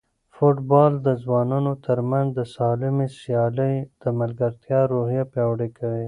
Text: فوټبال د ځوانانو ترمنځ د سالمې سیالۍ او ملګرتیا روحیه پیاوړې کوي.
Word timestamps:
فوټبال 0.35 0.91
د 1.07 1.09
ځوانانو 1.23 1.73
ترمنځ 1.85 2.27
د 2.37 2.39
سالمې 2.55 3.07
سیالۍ 3.19 3.75
او 4.05 4.11
ملګرتیا 4.21 4.79
روحیه 4.91 5.23
پیاوړې 5.31 5.69
کوي. 5.77 5.99